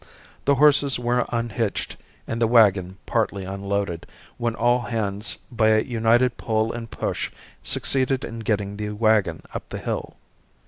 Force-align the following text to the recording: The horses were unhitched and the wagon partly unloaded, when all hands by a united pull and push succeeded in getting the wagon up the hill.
The 0.45 0.55
horses 0.55 0.97
were 0.97 1.27
unhitched 1.29 1.95
and 2.25 2.41
the 2.41 2.47
wagon 2.47 2.97
partly 3.05 3.43
unloaded, 3.45 4.07
when 4.37 4.55
all 4.55 4.79
hands 4.79 5.37
by 5.51 5.67
a 5.69 5.81
united 5.83 6.37
pull 6.37 6.73
and 6.73 6.89
push 6.89 7.29
succeeded 7.61 8.25
in 8.25 8.39
getting 8.39 8.77
the 8.77 8.89
wagon 8.89 9.43
up 9.53 9.69
the 9.69 9.77
hill. 9.77 10.17